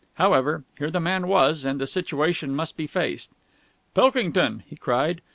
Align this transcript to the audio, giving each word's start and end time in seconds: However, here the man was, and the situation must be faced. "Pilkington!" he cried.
However, 0.15 0.63
here 0.79 0.89
the 0.89 0.99
man 0.99 1.27
was, 1.27 1.63
and 1.63 1.79
the 1.79 1.85
situation 1.85 2.55
must 2.55 2.75
be 2.75 2.87
faced. 2.87 3.29
"Pilkington!" 3.93 4.63
he 4.65 4.75
cried. 4.75 5.21